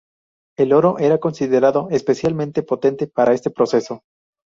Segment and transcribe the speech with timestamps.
[0.57, 4.01] El oro era considerado especialmente potente para este proceso.